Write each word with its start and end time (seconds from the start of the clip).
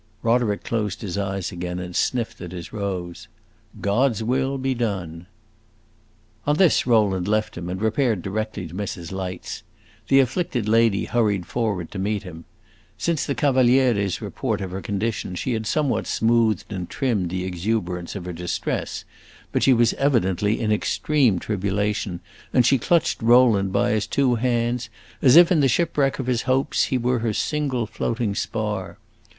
'"Roderick 0.23 0.63
closed 0.63 1.01
his 1.01 1.15
eyes 1.15 1.51
again, 1.51 1.77
and 1.77 1.95
sniffed 1.95 2.41
at 2.41 2.53
his 2.53 2.73
rose. 2.73 3.27
"God's 3.81 4.23
will 4.23 4.57
be 4.57 4.73
done!" 4.73 5.27
On 6.47 6.55
this 6.57 6.87
Rowland 6.87 7.27
left 7.27 7.55
him 7.55 7.69
and 7.69 7.79
repaired 7.79 8.23
directly 8.23 8.67
to 8.67 8.73
Mrs. 8.73 9.11
Light's. 9.11 9.61
This 10.07 10.23
afflicted 10.23 10.67
lady 10.67 11.05
hurried 11.05 11.45
forward 11.45 11.91
to 11.91 11.99
meet 11.99 12.23
him. 12.23 12.45
Since 12.97 13.27
the 13.27 13.35
Cavaliere's 13.35 14.23
report 14.23 14.59
of 14.59 14.71
her 14.71 14.81
condition 14.81 15.35
she 15.35 15.53
had 15.53 15.67
somewhat 15.67 16.07
smoothed 16.07 16.73
and 16.73 16.89
trimmed 16.89 17.29
the 17.29 17.45
exuberance 17.45 18.15
of 18.15 18.25
her 18.25 18.33
distress, 18.33 19.05
but 19.51 19.61
she 19.61 19.71
was 19.71 19.93
evidently 19.93 20.59
in 20.59 20.71
extreme 20.71 21.37
tribulation, 21.37 22.21
and 22.51 22.65
she 22.65 22.79
clutched 22.79 23.21
Rowland 23.21 23.71
by 23.71 23.91
his 23.91 24.07
two 24.07 24.33
hands, 24.33 24.89
as 25.21 25.35
if, 25.35 25.51
in 25.51 25.59
the 25.59 25.67
shipwreck 25.67 26.17
of 26.17 26.25
her 26.25 26.37
hopes, 26.43 26.85
he 26.85 26.97
were 26.97 27.19
her 27.19 27.33
single 27.33 27.85
floating 27.85 28.33
spar. 28.33 28.97